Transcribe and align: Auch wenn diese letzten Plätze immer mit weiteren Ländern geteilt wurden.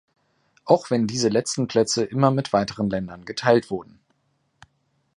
Auch 0.65 0.89
wenn 0.89 1.05
diese 1.05 1.29
letzten 1.29 1.67
Plätze 1.67 2.03
immer 2.03 2.31
mit 2.31 2.53
weiteren 2.53 2.89
Ländern 2.89 3.23
geteilt 3.23 3.69
wurden. 3.69 3.99